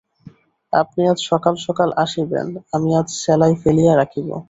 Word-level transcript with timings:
আপনি 0.73 1.01
আজ 1.07 1.19
সকাল-সকাল 1.29 1.89
আসিবেন–আমি 2.03 2.89
আজ 2.99 3.07
সেলাই 3.21 3.53
ফেলিয়া 3.63 3.93
রাখিব। 3.95 4.27